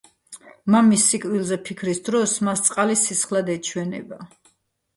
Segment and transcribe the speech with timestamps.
[0.75, 4.23] მამის სიკვდილზე ფიქრის დროს მას წყალი სისხლად ეჩვენება.